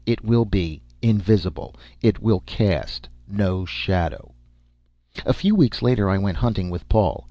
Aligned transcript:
It 0.03 0.23
will 0.25 0.45
be 0.45 0.81
invisible. 1.03 1.75
It 2.01 2.23
will 2.23 2.39
cast 2.47 3.07
no 3.27 3.65
shadow." 3.65 4.33
A 5.27 5.31
few 5.33 5.53
weeks 5.53 5.83
later 5.83 6.09
I 6.09 6.17
went 6.17 6.37
hunting 6.37 6.71
with 6.71 6.89
Paul. 6.89 7.19